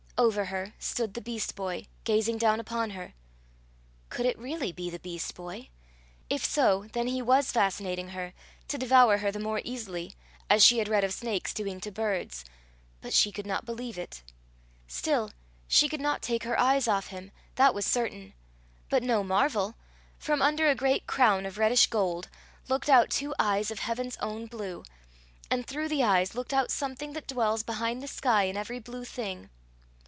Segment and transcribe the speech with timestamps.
[0.17, 3.15] Over her stood the beast boy, gazing down upon her!
[4.09, 5.69] Could it really be the beast boy?
[6.29, 8.33] If so, then he was fascinating her,
[8.67, 10.13] to devour her the more easily,
[10.47, 12.45] as she had read of snakes doing to birds;
[13.01, 14.21] but she could not believe it.
[14.85, 15.31] Still
[15.67, 18.35] she could not take her eyes off him that was certain.
[18.91, 19.73] But no marvel!
[20.19, 22.29] From under a great crown of reddish gold,
[22.69, 24.83] looked out two eyes of heaven's own blue,
[25.49, 29.03] and through the eyes looked out something that dwells behind the sky and every blue
[29.03, 29.49] thing.